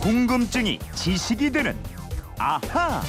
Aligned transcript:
궁금증이 0.00 0.78
지식이 0.94 1.50
되는 1.50 1.76
아하. 2.38 3.02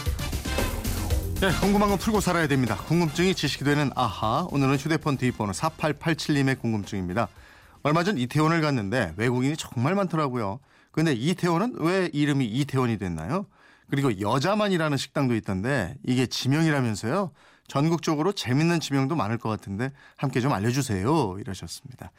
네, 1.40 1.50
궁금한 1.62 1.90
건 1.90 1.98
풀고 1.98 2.20
살아야 2.20 2.48
됩니다. 2.48 2.76
궁금증이 2.76 3.34
지식이 3.34 3.64
되는 3.64 3.92
아하. 3.96 4.46
오늘은 4.52 4.76
휴대폰 4.76 5.16
뒷번호 5.16 5.54
4887님의 5.54 6.60
궁금증입니다. 6.60 7.30
얼마 7.84 8.04
전 8.04 8.18
이태원을 8.18 8.60
갔는데 8.60 9.14
외국인이 9.16 9.56
정말 9.56 9.96
많더라고요. 9.96 10.60
근데 10.92 11.14
이태원은 11.14 11.76
왜 11.80 12.10
이름이 12.12 12.46
이태원이 12.46 12.98
됐나요? 12.98 13.46
그리고 13.90 14.20
여자만이라는 14.20 14.98
식당도 14.98 15.36
있던데 15.36 15.96
이게 16.06 16.26
지명이라면서요? 16.26 17.32
전국적으로 17.70 18.34
재밌는 18.34 18.82
지명도 18.82 19.16
많을 19.16 19.38
것 19.38 19.48
같은데 19.48 19.92
함께 20.18 20.42
좀 20.42 20.52
알려주세요. 20.52 21.38
이러셨습니다. 21.40 22.12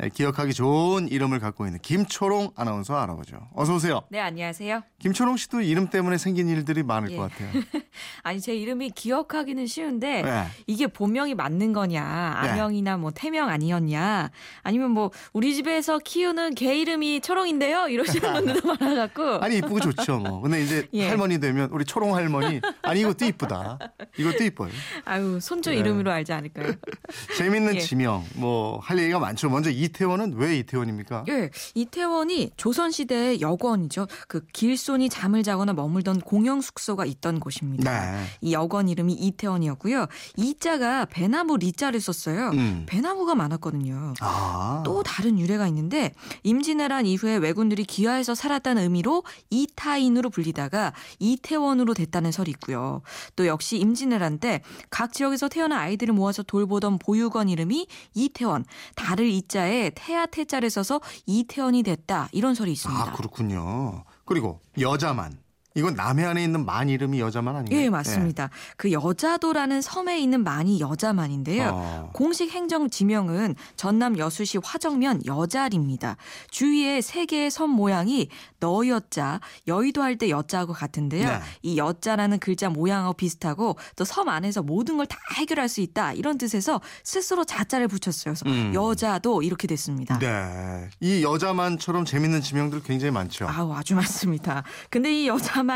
예, 0.00 0.08
기억하기 0.10 0.54
좋은 0.54 1.08
이름을 1.08 1.40
갖고 1.40 1.66
있는 1.66 1.80
김초롱 1.80 2.52
아나운서 2.54 2.96
알아보죠. 2.96 3.48
어서 3.54 3.74
오세요. 3.74 4.02
네, 4.10 4.20
안녕하세요. 4.20 4.82
김초롱 5.00 5.36
씨도 5.36 5.60
이름 5.62 5.88
때문에 5.88 6.18
생긴 6.18 6.48
일들이 6.48 6.84
많을 6.84 7.10
예. 7.10 7.16
것 7.16 7.30
같아요. 7.30 7.50
아니, 8.22 8.40
제 8.40 8.54
이름이 8.54 8.90
기억하기는 8.90 9.66
쉬운데, 9.66 10.22
네. 10.22 10.44
이게 10.68 10.86
본명이 10.86 11.34
맞는 11.34 11.72
거냐, 11.72 12.02
아명이나 12.36 12.96
뭐 12.96 13.10
태명 13.10 13.48
아니었냐, 13.48 14.30
아니면 14.62 14.92
뭐, 14.92 15.10
우리 15.32 15.52
집에서 15.56 15.98
키우는 15.98 16.54
개 16.54 16.78
이름이 16.78 17.20
초롱인데요? 17.20 17.88
이러시는 17.88 18.32
분들도 18.34 18.74
많아갖고. 18.78 19.38
아니 19.42 19.56
이쁘고 19.58 19.80
좋죠 19.80 20.18
뭐. 20.18 20.40
근데 20.40 20.62
이제 20.62 20.86
예. 20.92 21.08
할머니 21.08 21.40
되면 21.40 21.70
우리 21.72 21.84
초롱 21.84 22.14
할머니 22.14 22.60
아니 22.82 23.00
이것도 23.00 23.24
이쁘다. 23.24 23.78
이것도 24.16 24.44
이뻐요. 24.44 24.70
아유, 25.04 25.40
손주 25.40 25.70
네. 25.70 25.76
이름으로 25.78 26.12
알지 26.12 26.32
않을까요? 26.32 26.72
재밌는 27.36 27.76
예. 27.76 27.80
지명 27.80 28.24
뭐 28.36 28.78
할 28.80 28.98
얘기가 28.98 29.18
많죠. 29.18 29.48
먼저 29.50 29.70
이 29.70 29.87
태원은 29.88 30.34
왜 30.36 30.58
이태원입니까? 30.58 31.24
예, 31.28 31.50
이태원이 31.74 32.52
조선 32.56 32.90
시대의 32.90 33.40
여관이죠. 33.40 34.06
그 34.28 34.44
길손이 34.52 35.08
잠을 35.08 35.42
자거나 35.42 35.72
머물던 35.72 36.20
공영 36.20 36.60
숙소가 36.60 37.04
있던 37.04 37.40
곳입니다. 37.40 38.12
네. 38.12 38.24
이 38.40 38.52
여관 38.52 38.88
이름이 38.88 39.12
이태원이었고요. 39.14 40.06
이자가 40.36 41.06
배나무 41.06 41.56
리자를 41.56 42.00
썼어요. 42.00 42.50
음. 42.50 42.84
배나무가 42.86 43.34
많았거든요. 43.34 44.14
아. 44.20 44.82
또 44.84 45.02
다른 45.02 45.38
유래가 45.38 45.66
있는데 45.68 46.12
임진왜란 46.42 47.06
이후에 47.06 47.36
왜군들이 47.36 47.84
기하에서 47.84 48.34
살았다는 48.34 48.82
의미로 48.82 49.24
이타인으로 49.50 50.30
불리다가 50.30 50.92
이태원으로 51.18 51.94
됐다는 51.94 52.32
설이 52.32 52.50
있고요. 52.52 53.02
또 53.36 53.46
역시 53.46 53.78
임진왜란 53.78 54.38
때 54.38 54.62
각 54.90 55.12
지역에서 55.12 55.48
태어난 55.48 55.78
아이들을 55.80 56.14
모아서 56.14 56.42
돌보던 56.42 56.98
보육원 56.98 57.48
이름이 57.48 57.86
이태원, 58.14 58.64
달을 58.94 59.26
이자에 59.28 59.77
태아 59.94 60.26
태자를 60.26 60.70
써서 60.70 61.00
이태원이 61.26 61.82
됐다 61.82 62.28
이런 62.32 62.54
설이 62.54 62.72
있습니다. 62.72 63.02
아 63.02 63.12
그렇군요. 63.12 64.04
그리고 64.24 64.60
여자만 64.78 65.38
이건 65.78 65.94
남해안에 65.94 66.42
있는 66.42 66.66
만 66.66 66.88
이름이 66.88 67.20
여자만 67.20 67.54
아닌가요? 67.56 67.80
예, 67.80 67.88
맞습니다. 67.88 68.50
그 68.76 68.90
여자도라는 68.92 69.80
섬에 69.80 70.18
있는 70.18 70.42
만이 70.44 70.80
여자만인데요. 70.80 71.70
어. 71.72 72.10
공식 72.12 72.50
행정 72.50 72.90
지명은 72.90 73.54
전남 73.76 74.18
여수시 74.18 74.58
화정면 74.64 75.24
여자리입니다. 75.24 76.16
주위에 76.50 77.00
세 77.00 77.26
개의 77.26 77.50
섬 77.50 77.70
모양이 77.70 78.28
너여자, 78.60 79.40
여의도 79.66 80.02
할 80.02 80.18
때 80.18 80.30
여자하고 80.30 80.72
같은데요. 80.72 81.28
네. 81.28 81.38
이 81.62 81.76
여자라는 81.78 82.40
글자 82.40 82.68
모양하고 82.68 83.12
비슷하고 83.14 83.76
또 83.94 84.04
섬 84.04 84.28
안에서 84.28 84.62
모든 84.62 84.96
걸 84.96 85.06
다 85.06 85.16
해결할 85.36 85.68
수 85.68 85.80
있다 85.80 86.12
이런 86.12 86.38
뜻에서 86.38 86.80
스스로 87.04 87.44
자자를 87.44 87.86
붙였어요. 87.88 88.34
그래서 88.34 88.44
음. 88.46 88.72
여자도 88.74 89.42
이렇게 89.42 89.68
됐습니다. 89.68 90.18
네. 90.18 90.88
이 91.00 91.22
여자만처럼 91.22 92.04
재밌는 92.04 92.40
지명들 92.42 92.82
굉장히 92.82 93.12
많죠. 93.12 93.46
아우 93.48 93.72
아주 93.74 93.94
많습니다. 93.94 94.64
근데 94.90 95.12
이 95.22 95.28
여자만 95.28 95.67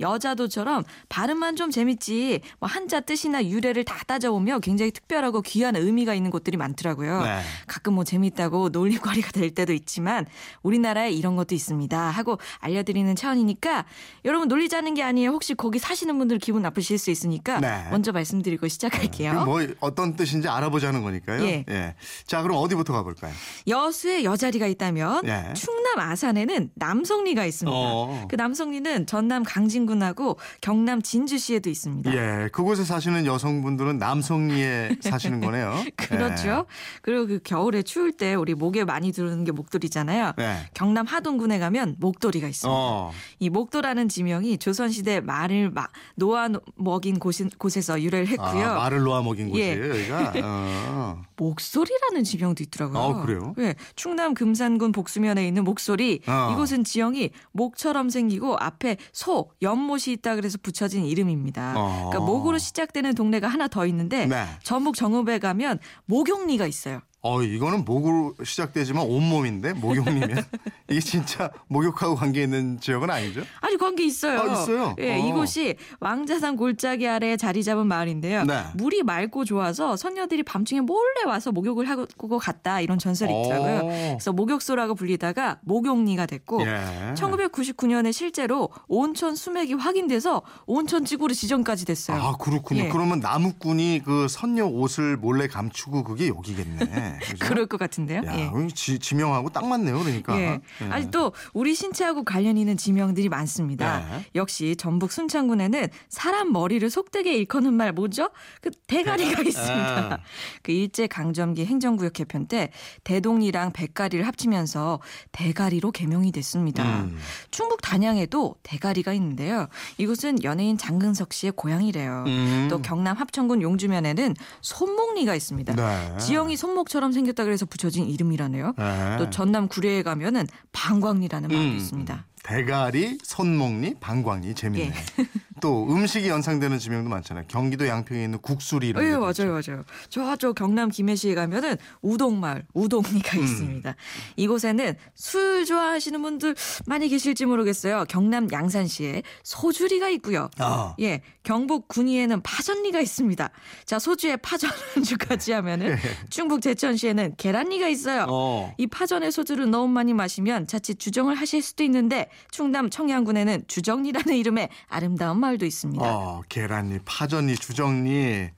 여자도처럼 0.00 0.84
발음만 1.08 1.56
좀 1.56 1.70
재밌지 1.70 2.40
뭐 2.60 2.68
한자 2.68 3.00
뜻이나 3.00 3.44
유래를 3.44 3.84
다 3.84 3.98
따져보면 4.06 4.60
굉장히 4.60 4.90
특별하고 4.90 5.42
귀한 5.42 5.76
의미가 5.76 6.14
있는 6.14 6.30
곳들이 6.30 6.56
많더라고요. 6.56 7.22
네. 7.22 7.40
가끔 7.66 7.94
뭐 7.94 8.04
재밌다고 8.04 8.70
놀림거리가 8.70 9.32
될 9.32 9.50
때도 9.50 9.72
있지만 9.72 10.26
우리나라에 10.62 11.10
이런 11.10 11.36
것도 11.36 11.54
있습니다 11.54 11.98
하고 11.98 12.38
알려드리는 12.58 13.14
차원이니까 13.16 13.84
여러분 14.24 14.48
놀리자는 14.48 14.94
게 14.94 15.02
아니에요. 15.02 15.30
혹시 15.30 15.54
거기 15.54 15.78
사시는 15.78 16.18
분들 16.18 16.38
기분 16.38 16.62
나쁘실 16.62 16.98
수 16.98 17.10
있으니까 17.10 17.60
네. 17.60 17.86
먼저 17.90 18.12
말씀드리고 18.12 18.68
시작할게요. 18.68 19.44
뭐 19.44 19.60
어떤 19.80 20.16
뜻인지 20.16 20.48
알아보자는 20.48 21.02
거니까요. 21.02 21.44
예. 21.44 21.94
자, 22.26 22.42
그럼 22.42 22.58
어디부터 22.58 22.92
가볼까요? 22.92 23.32
여수에 23.66 24.24
여자리가 24.24 24.66
있다면 24.66 25.26
예. 25.26 25.52
충남 25.88 26.10
아산에는 26.10 26.70
남성리가 26.74 27.46
있습니다. 27.46 27.74
어. 27.74 28.26
그 28.28 28.36
남성리는 28.36 29.06
전남 29.06 29.42
강진군하고 29.42 30.38
경남 30.60 31.00
진주시에도 31.00 31.70
있습니다. 31.70 32.12
예, 32.14 32.48
그곳에 32.52 32.84
사시는 32.84 33.24
여성분들은 33.26 33.98
남성리에 33.98 34.96
사시는 35.00 35.40
거네요. 35.40 35.74
그렇죠. 35.96 36.66
그리고 37.02 37.26
그 37.26 37.40
겨울에 37.42 37.82
추울 37.82 38.12
때 38.12 38.34
우리 38.34 38.54
목에 38.54 38.84
많이 38.84 39.12
두르는 39.12 39.44
게 39.44 39.52
목도리잖아요. 39.52 40.32
예. 40.38 40.42
네. 40.42 40.56
경남 40.74 41.06
하동군에 41.06 41.58
가면 41.58 41.96
목도리가 41.98 42.48
있습니다. 42.48 42.68
어. 42.70 43.12
이 43.38 43.48
목도라는 43.48 44.08
지명이 44.08 44.58
조선시대 44.58 45.20
말을 45.20 45.70
마- 45.70 45.88
놓아 46.16 46.48
먹인 46.76 47.18
곳, 47.18 47.34
곳에서 47.58 48.00
유래를 48.02 48.26
했고요. 48.28 48.66
아, 48.66 48.74
말을 48.74 49.00
놓아 49.00 49.22
먹인 49.22 49.54
예. 49.56 49.76
곳이에요, 49.76 49.90
여기가. 49.90 50.32
어. 50.44 51.22
목소리라는 51.36 52.24
지명도 52.24 52.62
있더라고요. 52.64 52.98
어, 52.98 53.22
그래요? 53.22 53.54
네, 53.56 53.74
충남 53.94 54.34
금산군 54.34 54.92
복수면에 54.92 55.46
있는 55.46 55.64
목 55.64 55.77
소리. 55.80 56.20
어. 56.26 56.50
이곳은 56.52 56.84
지형이 56.84 57.30
목처럼 57.52 58.10
생기고 58.10 58.56
앞에 58.58 58.96
소, 59.12 59.50
연못이 59.62 60.12
있다 60.12 60.36
그래서 60.36 60.58
붙여진 60.62 61.04
이름입니다. 61.04 61.74
어. 61.76 62.10
그러니까 62.10 62.20
목으로 62.20 62.58
시작되는 62.58 63.14
동네가 63.14 63.48
하나 63.48 63.68
더 63.68 63.86
있는데 63.86 64.26
네. 64.26 64.44
전북 64.62 64.96
정읍에 64.96 65.38
가면 65.38 65.78
목용리가 66.06 66.66
있어요. 66.66 67.00
어, 67.20 67.42
이거는 67.42 67.84
목으로 67.84 68.34
시작되지만 68.44 69.04
온몸인데 69.04 69.72
목욕이면 69.72 70.44
이게 70.88 71.00
진짜 71.00 71.50
목욕하고 71.66 72.14
관계 72.14 72.44
있는 72.44 72.78
지역은 72.78 73.10
아니죠? 73.10 73.42
아주 73.60 73.76
관계 73.76 74.04
있어요. 74.04 74.40
아, 74.40 74.52
있어요? 74.52 74.94
예, 75.00 75.14
어. 75.20 75.26
이곳이 75.26 75.76
왕자산 75.98 76.56
골짜기 76.56 77.08
아래에 77.08 77.36
자리 77.36 77.64
잡은 77.64 77.88
마을인데요. 77.88 78.44
네. 78.44 78.62
물이 78.76 79.02
맑고 79.02 79.44
좋아서 79.44 79.96
선녀들이 79.96 80.44
밤중에 80.44 80.80
몰래 80.80 81.24
와서 81.26 81.50
목욕을 81.50 81.88
하고 81.88 82.38
갔다 82.38 82.80
이런 82.80 82.98
전설이 82.98 83.32
있더라고요. 83.32 83.78
어. 83.78 83.88
그래서 83.88 84.32
목욕소라고 84.32 84.94
불리다가 84.94 85.58
목욕리가 85.62 86.26
됐고 86.26 86.62
예. 86.62 87.14
1999년에 87.14 88.12
실제로 88.12 88.70
온천 88.86 89.34
수맥이 89.34 89.74
확인돼서 89.74 90.42
온천 90.66 91.04
지구로 91.04 91.34
지정까지 91.34 91.84
됐어요. 91.84 92.22
아, 92.22 92.36
그렇군요. 92.36 92.84
예. 92.84 92.88
그러면 92.88 93.18
나무꾼이 93.18 94.02
그 94.04 94.28
선녀 94.28 94.66
옷을 94.66 95.16
몰래 95.16 95.48
감추고 95.48 96.04
그게 96.04 96.28
여기겠네. 96.28 97.07
그죠? 97.20 97.36
그럴 97.46 97.66
것 97.66 97.78
같은데요. 97.78 98.22
야, 98.26 98.38
예. 98.38 98.50
그럼 98.50 98.68
지, 98.68 98.98
지명하고 98.98 99.50
딱 99.50 99.66
맞네요, 99.66 99.98
그러니까. 99.98 100.38
예. 100.38 100.60
예. 100.82 100.86
아니 100.90 101.10
또 101.10 101.32
우리 101.52 101.74
신체하고 101.74 102.24
관련 102.24 102.56
있는 102.56 102.76
지명들이 102.76 103.28
많습니다. 103.28 104.00
네. 104.00 104.24
역시 104.34 104.76
전북 104.76 105.12
순창군에는 105.12 105.88
사람 106.08 106.52
머리를 106.52 106.88
속되게 106.90 107.34
일컫는 107.34 107.72
말 107.72 107.92
뭐죠? 107.92 108.30
그 108.60 108.70
대가리가 108.86 109.42
있습니다. 109.42 110.14
아. 110.14 110.18
그 110.62 110.72
일제 110.72 111.06
강점기 111.06 111.64
행정구역 111.64 112.12
개편 112.12 112.46
때 112.46 112.70
대동리랑 113.04 113.72
백가리를 113.72 114.26
합치면서 114.26 115.00
대가리로 115.32 115.92
개명이 115.92 116.32
됐습니다. 116.32 116.82
음. 117.00 117.18
충북 117.50 117.80
단양에도 117.82 118.56
대가리가 118.62 119.12
있는데요. 119.14 119.68
이곳은 119.98 120.42
연예인 120.42 120.76
장근석 120.76 121.32
씨의 121.32 121.52
고향이래요. 121.56 122.24
음. 122.26 122.66
또 122.70 122.82
경남 122.82 123.16
합천군 123.16 123.62
용주면에는 123.62 124.34
손목리가 124.60 125.34
있습니다. 125.34 125.74
네. 125.74 126.18
지형이 126.18 126.56
손목처럼 126.56 126.97
생겼다 127.12 127.44
그래서 127.44 127.66
붙여진 127.66 128.08
이름이라네요. 128.08 128.74
네. 128.76 129.16
또 129.18 129.30
전남 129.30 129.68
구례에 129.68 130.02
가면은 130.02 130.46
방광리라는 130.72 131.48
마을도 131.48 131.70
음. 131.72 131.76
있습니다. 131.76 132.26
대가리, 132.42 133.18
손목리, 133.22 133.94
방광리 134.00 134.54
재밌네. 134.54 134.86
예. 134.86 135.26
또 135.60 135.86
음식이 135.90 136.28
연상되는 136.28 136.78
지명도 136.78 137.10
많잖아요. 137.10 137.44
경기도 137.48 137.86
양평에 137.86 138.24
있는 138.24 138.38
국수리 138.40 138.88
이런 138.88 139.04
예, 139.04 139.12
맞아요, 139.12 139.30
있죠. 139.30 139.72
맞아요. 139.72 139.84
저쪽 140.08 140.54
경남 140.54 140.90
김해시에 140.90 141.34
가면은 141.34 141.76
우동마을, 142.02 142.64
우동리가 142.74 143.38
음. 143.38 143.42
있습니다. 143.42 143.94
이곳에는 144.36 144.94
술 145.14 145.64
좋아하시는 145.64 146.20
분들 146.20 146.54
많이 146.86 147.08
계실지 147.08 147.46
모르겠어요. 147.46 148.04
경남 148.08 148.48
양산시에 148.52 149.22
소주리가 149.42 150.08
있고요. 150.10 150.50
아. 150.58 150.94
예, 151.00 151.22
경북 151.42 151.88
군위에는 151.88 152.42
파전리가 152.42 153.00
있습니다. 153.00 153.50
자, 153.84 153.98
소주에 153.98 154.36
파전 154.36 154.70
안주까지 154.96 155.52
하면은 155.52 155.96
충북 156.30 156.60
제천시에는 156.62 157.34
계란리가 157.36 157.88
있어요. 157.88 158.22
예. 158.22 158.26
어. 158.28 158.74
이 158.76 158.86
파전에 158.86 159.30
소주를 159.30 159.70
너무 159.70 159.88
많이 159.88 160.12
마시면 160.12 160.66
자칫 160.66 160.98
주정을 160.98 161.34
하실 161.34 161.62
수도 161.62 161.82
있는데 161.84 162.28
충남 162.50 162.90
청양군에는 162.90 163.64
주정리라는 163.66 164.36
이름의 164.36 164.68
아름다운 164.88 165.40
마을 165.40 165.47
도 165.56 165.64
있습니다. 165.64 166.04
어, 166.04 166.42
계란잎, 166.48 167.02
파전잎, 167.06 167.60
주정잎. 167.60 168.50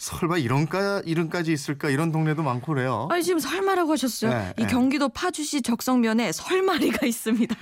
설마 0.00 0.38
이런까 0.38 1.02
이름까지 1.04 1.52
있을까 1.52 1.90
이런 1.90 2.10
동네도 2.10 2.42
많고 2.42 2.72
그래요. 2.72 3.06
아니 3.10 3.22
지금 3.22 3.38
설마라고 3.38 3.92
하셨어요. 3.92 4.30
네, 4.30 4.54
이 4.56 4.62
네. 4.62 4.66
경기도 4.66 5.10
파주시 5.10 5.60
적성면에 5.60 6.32
설마리가 6.32 7.06
있습니다. 7.06 7.54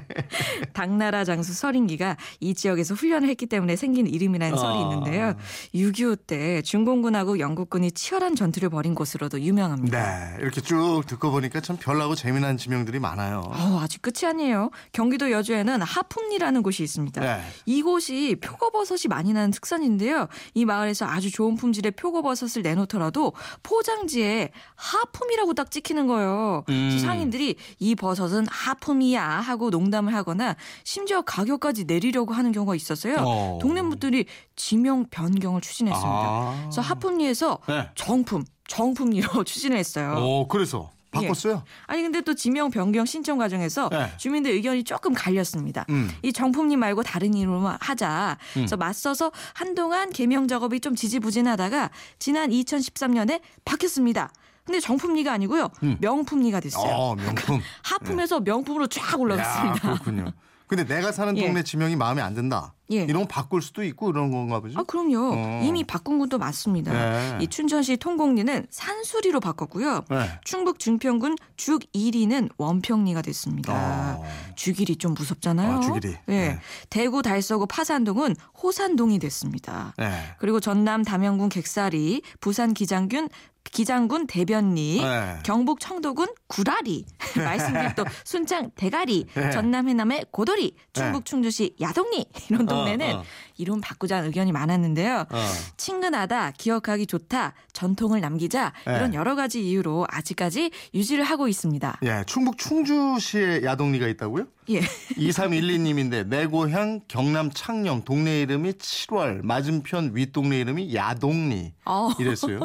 당나라 0.72 1.24
장수 1.24 1.52
설인기가 1.52 2.16
이 2.40 2.54
지역에서 2.54 2.94
훈련을 2.94 3.28
했기 3.28 3.44
때문에 3.44 3.76
생긴 3.76 4.06
이름이라는 4.06 4.56
설이 4.56 4.74
아. 4.74 4.80
있는데요. 4.80 5.34
6.25 5.74 6.18
때 6.26 6.62
중공군하고 6.62 7.40
영국군이 7.40 7.92
치열한 7.92 8.36
전투를 8.36 8.70
벌인 8.70 8.94
곳으로도 8.94 9.42
유명합니다. 9.42 10.00
네, 10.00 10.36
이렇게 10.40 10.62
쭉 10.62 11.02
듣고 11.06 11.30
보니까 11.30 11.60
참 11.60 11.76
별나고 11.76 12.14
재미난 12.14 12.56
지명들이 12.56 13.00
많아요. 13.00 13.42
어, 13.44 13.80
아직 13.82 14.00
끝이 14.00 14.26
아니에요. 14.26 14.70
경기도 14.92 15.30
여주에는 15.30 15.82
하품리라는 15.82 16.62
곳이 16.62 16.82
있습니다. 16.82 17.20
네. 17.20 17.42
이곳이 17.66 18.36
표고버섯이 18.40 19.00
많이 19.10 19.34
나는 19.34 19.50
특산인데요. 19.50 20.28
이 20.54 20.64
마을에서 20.64 21.04
아주 21.04 21.30
좋은 21.30 21.54
품 21.54 21.65
질의 21.72 21.92
표고버섯을 21.92 22.62
내놓더라도 22.62 23.32
포장지에 23.62 24.50
하품이라고 24.74 25.54
딱 25.54 25.70
찍히는 25.70 26.06
거예요. 26.06 26.64
음. 26.68 26.98
상인들이 27.00 27.56
이 27.78 27.94
버섯은 27.94 28.46
하품이야 28.48 29.22
하고 29.22 29.70
농담을 29.70 30.14
하거나 30.14 30.56
심지어 30.84 31.22
가격까지 31.22 31.84
내리려고 31.84 32.34
하는 32.34 32.52
경우가 32.52 32.74
있었어요. 32.74 33.16
어. 33.18 33.58
동네 33.60 33.82
분들이 33.82 34.26
지명 34.56 35.06
변경을 35.10 35.60
추진했습니다. 35.60 36.10
아. 36.10 36.58
그래서 36.62 36.80
하품리에서 36.80 37.58
네. 37.68 37.88
정품, 37.94 38.44
정품리로 38.68 39.44
추진을 39.44 39.76
했어요. 39.76 40.14
어, 40.16 40.48
그래서 40.48 40.90
바꿨어요. 41.22 41.62
아니 41.86 42.02
근데 42.02 42.20
또 42.20 42.34
지명 42.34 42.70
변경 42.70 43.04
신청 43.04 43.38
과정에서 43.38 43.88
네. 43.90 44.12
주민들 44.16 44.52
의견이 44.52 44.84
조금 44.84 45.14
갈렸습니다. 45.14 45.84
음. 45.90 46.10
이 46.22 46.32
정품님 46.32 46.78
말고 46.78 47.02
다른 47.02 47.34
이름으로 47.34 47.76
하자. 47.80 48.38
그래서 48.54 48.76
맞서서 48.76 49.32
한동안 49.54 50.10
개명 50.10 50.48
작업이 50.48 50.80
좀 50.80 50.94
지지부진하다가 50.94 51.90
지난 52.18 52.50
2013년에 52.50 53.40
바뀌었습니다. 53.64 54.30
근데 54.64 54.80
정품리가 54.80 55.32
아니고요. 55.32 55.68
명품리가 56.00 56.60
됐어요. 56.60 56.92
어, 56.92 57.14
명품. 57.14 57.60
하품에서 57.84 58.40
명품으로 58.40 58.88
쫙 58.88 59.12
야, 59.12 59.16
올라갔습니다. 59.16 59.80
그렇군요. 59.80 60.32
근데 60.66 60.84
내가 60.84 61.12
사는 61.12 61.36
예. 61.38 61.46
동네 61.46 61.62
지명이 61.62 61.94
마음에 61.96 62.20
안 62.20 62.34
든다. 62.34 62.74
예. 62.92 63.02
이런 63.02 63.22
거 63.22 63.28
바꿀 63.28 63.62
수도 63.62 63.82
있고 63.84 64.06
그런 64.06 64.30
건가 64.30 64.60
보죠. 64.60 64.78
아, 64.78 64.82
그럼요. 64.84 65.32
어. 65.34 65.62
이미 65.64 65.84
바꾼 65.84 66.18
곳도 66.18 66.38
많습니다. 66.38 66.92
네. 66.92 67.38
이 67.40 67.48
춘천시 67.48 67.96
통곡리는 67.96 68.66
산수리로 68.70 69.40
바꿨고요. 69.40 70.04
네. 70.08 70.30
충북 70.44 70.78
중평군 70.78 71.36
죽일이는 71.56 72.48
원평리가 72.56 73.22
됐습니다. 73.22 73.72
어. 74.18 74.24
죽일이 74.54 74.96
좀 74.96 75.14
무섭잖아요. 75.14 75.78
아, 75.78 75.80
죽일이. 75.80 76.14
네. 76.26 76.48
네. 76.48 76.58
대구 76.90 77.22
달서구 77.22 77.66
파산동은 77.66 78.36
호산동이 78.62 79.18
됐습니다. 79.18 79.94
네. 79.98 80.10
그리고 80.38 80.60
전남 80.60 81.02
담양군 81.02 81.48
객사리, 81.48 82.22
부산 82.40 82.72
기장군 82.74 83.28
기장군 83.72 84.26
대변리, 84.26 85.00
네. 85.02 85.38
경북 85.42 85.80
청도군 85.80 86.28
구라리, 86.46 87.04
말씀드린 87.36 87.90
또 87.96 88.04
순창 88.24 88.70
대가리, 88.76 89.26
네. 89.34 89.50
전남 89.50 89.88
해남의 89.88 90.26
고도리, 90.30 90.74
충북 90.92 91.24
충주시 91.24 91.74
야동리 91.80 92.26
이런 92.48 92.66
동네는 92.76 93.14
어, 93.14 93.18
어. 93.18 93.24
이름 93.56 93.80
바꾸자는 93.80 94.26
의견이 94.28 94.52
많았는데요. 94.52 95.26
어. 95.30 95.46
친근하다, 95.76 96.52
기억하기 96.52 97.06
좋다, 97.06 97.54
전통을 97.72 98.20
남기자 98.20 98.72
네. 98.86 98.96
이런 98.96 99.14
여러 99.14 99.34
가지 99.34 99.66
이유로 99.66 100.06
아직까지 100.08 100.70
유지를 100.94 101.24
하고 101.24 101.48
있습니다. 101.48 101.98
예, 102.04 102.24
충북 102.26 102.58
충주시에 102.58 103.62
야동리가 103.64 104.06
있다고요? 104.08 104.46
예. 104.68 104.80
2312님인데 104.80 106.26
내 106.26 106.46
고향 106.46 107.00
경남 107.06 107.50
창녕 107.50 108.02
동네 108.04 108.40
이름이 108.40 108.72
7월 108.72 109.44
맞은편 109.44 110.12
윗동네 110.14 110.58
이름이 110.60 110.94
야동리 110.94 111.72
어. 111.84 112.10
이랬어요. 112.18 112.60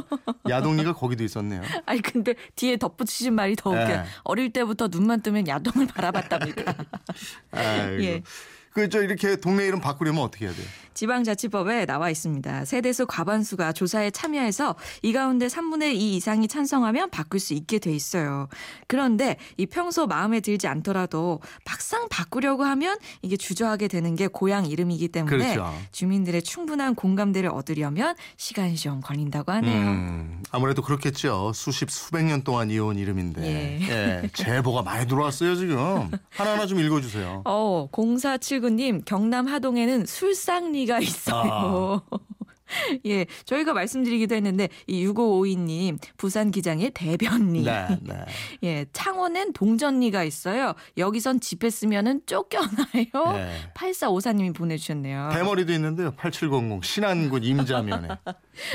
야동리가 0.49 0.93
거기도 0.93 1.23
있었네요. 1.23 1.61
아니 1.85 2.01
근데 2.01 2.33
뒤에 2.55 2.77
덧붙이신 2.77 3.33
말이 3.33 3.55
더 3.55 3.69
웃겨. 3.69 3.87
네. 3.87 3.93
요 3.93 4.03
어릴 4.23 4.51
때부터 4.51 4.87
눈만 4.87 5.21
뜨면 5.21 5.47
야동을 5.47 5.87
바라봤답니다. 5.87 6.75
아이고. 7.51 8.03
예. 8.03 8.23
그저 8.71 9.01
이렇게 9.03 9.35
동네 9.35 9.65
이름 9.65 9.79
바꾸려면 9.79 10.23
어떻게 10.23 10.45
해야 10.45 10.53
돼요? 10.53 10.65
지방자치법에 10.93 11.85
나와 11.85 12.09
있습니다. 12.09 12.65
세대수 12.65 13.05
과반수가 13.07 13.73
조사에 13.73 14.11
참여해서 14.11 14.75
이 15.01 15.13
가운데 15.13 15.47
3분의 15.47 15.93
2 15.95 16.15
이상이 16.17 16.47
찬성하면 16.47 17.09
바꿀 17.09 17.39
수 17.39 17.53
있게 17.53 17.79
돼 17.79 17.91
있어요. 17.93 18.47
그런데 18.87 19.37
이 19.57 19.65
평소 19.65 20.07
마음에 20.07 20.39
들지 20.39 20.67
않더라도 20.67 21.39
막상 21.65 22.07
바꾸려고 22.09 22.63
하면 22.63 22.97
이게 23.21 23.37
주저하게 23.37 23.87
되는 23.87 24.15
게 24.15 24.27
고향 24.27 24.65
이름이기 24.65 25.07
때문에 25.09 25.55
그렇죠. 25.55 25.73
주민들의 25.91 26.41
충분한 26.43 26.95
공감대를 26.95 27.49
얻으려면 27.49 28.15
시간이 28.37 28.75
좀 28.75 29.01
걸린다고 29.01 29.51
하네요. 29.53 29.87
음, 29.87 30.43
아무래도 30.51 30.81
그렇겠죠. 30.81 31.51
수십 31.53 31.89
수백 31.89 32.23
년 32.25 32.43
동안 32.43 32.69
이어온 32.69 32.97
이름인데. 32.97 33.41
예. 33.45 34.21
예, 34.23 34.29
제보가 34.33 34.81
많이 34.81 35.07
들어왔어요 35.07 35.55
지금. 35.55 36.11
하나하나 36.29 36.65
좀 36.65 36.79
읽어주세요. 36.79 37.43
어, 37.45 37.87
0479님, 37.91 39.03
경남 39.05 39.47
하동에는 39.47 40.05
술상리가 40.05 40.90
있어요. 40.99 42.01
예, 43.05 43.25
저희가 43.45 43.73
말씀드리기도 43.73 44.35
했는데, 44.35 44.69
이 44.87 45.05
6552님, 45.05 45.97
부산 46.17 46.51
기장의 46.51 46.91
대변리. 46.91 47.63
네, 47.63 47.87
네. 48.01 48.25
예, 48.63 48.85
창원엔 48.93 49.53
동전리가 49.53 50.23
있어요. 50.23 50.73
여기선 50.97 51.39
집에 51.39 51.69
쓰면은 51.69 52.21
쫓겨나요. 52.25 53.33
네. 53.33 53.55
8454님이 53.75 54.55
보내주셨네요. 54.55 55.29
대머리도 55.33 55.73
있는데요. 55.73 56.11
8700 56.11 56.83
신안군 56.83 57.43
임자면에. 57.43 58.07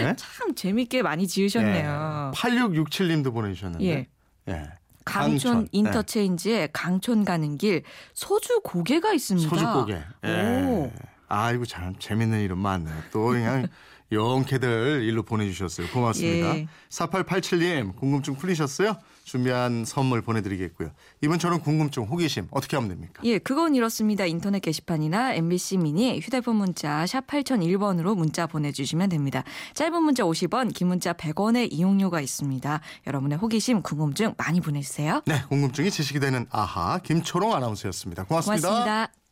예? 0.01 0.15
참 0.17 0.55
재밌게 0.55 1.03
많이 1.03 1.27
지으셨네요. 1.27 2.33
8667님도 2.35 3.33
보내주셨는데. 3.33 3.87
예. 3.87 4.07
예. 4.49 4.63
강촌 5.05 5.63
네. 5.65 5.69
인터체인지에 5.71 6.71
강촌 6.73 7.25
가는 7.25 7.57
길 7.57 7.85
소주 8.13 8.61
고개가 8.65 9.13
있습니다. 9.13 9.49
소주 9.49 9.65
고개. 9.73 10.01
예. 10.25 10.63
오. 10.65 10.91
아이고 11.29 11.65
참 11.65 11.95
재밌는 11.99 12.41
이름 12.41 12.59
많네. 12.59 12.91
또 13.13 13.27
그냥 13.27 13.67
영케들 14.13 15.03
일로 15.05 15.23
보내주셨어요. 15.23 15.89
고맙습니다. 15.89 16.57
예. 16.57 16.69
4887님 16.91 17.97
궁금증 17.97 18.37
풀리셨어요? 18.37 18.97
준비한 19.25 19.85
선물 19.85 20.23
보내드리겠고요. 20.23 20.91
이번처럼 21.21 21.61
궁금증, 21.61 22.05
호기심 22.05 22.47
어떻게 22.53 22.77
하면 22.77 22.91
됩니까? 22.91 23.21
예, 23.25 23.39
그건 23.39 23.75
이렇습니다. 23.75 24.25
인터넷 24.25 24.61
게시판이나 24.61 25.35
MBC 25.35 25.79
미니 25.79 26.21
휴대폰 26.21 26.55
문자 26.55 27.05
샵 27.07 27.27
8001번으로 27.27 28.17
문자 28.17 28.47
보내주시면 28.47 29.09
됩니다. 29.09 29.43
짧은 29.75 30.01
문자 30.01 30.23
50원, 30.23 30.73
긴 30.73 30.87
문자 30.87 31.13
100원의 31.13 31.73
이용료가 31.73 32.21
있습니다. 32.21 32.81
여러분의 33.09 33.39
호기심, 33.39 33.83
궁금증 33.83 34.35
많이 34.39 34.61
보내주세요. 34.61 35.23
네, 35.27 35.43
궁금증이 35.49 35.91
지식이 35.91 36.21
되는 36.21 36.47
아하 36.51 36.99
김초롱 36.99 37.53
아나운서였습니다 37.53 38.25
고맙습니다. 38.25 38.69
고맙습니다. 38.69 39.26